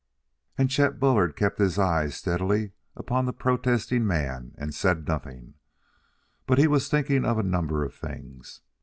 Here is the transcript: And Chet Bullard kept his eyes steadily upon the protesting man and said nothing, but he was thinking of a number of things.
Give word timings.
And 0.57 0.71
Chet 0.71 0.99
Bullard 0.99 1.35
kept 1.35 1.59
his 1.59 1.77
eyes 1.77 2.15
steadily 2.15 2.71
upon 2.95 3.25
the 3.27 3.31
protesting 3.33 4.07
man 4.07 4.55
and 4.57 4.73
said 4.73 5.07
nothing, 5.07 5.53
but 6.47 6.57
he 6.57 6.65
was 6.65 6.89
thinking 6.89 7.23
of 7.23 7.37
a 7.37 7.43
number 7.43 7.85
of 7.85 7.93
things. 7.93 8.61